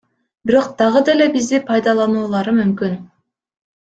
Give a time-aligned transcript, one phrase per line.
[0.49, 2.97] Бирок дагы деле бизди пайдалануулары мүмкүн.